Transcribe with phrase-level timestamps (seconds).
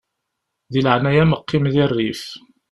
[0.71, 2.23] Di leɛnaya-m qqim di rrif.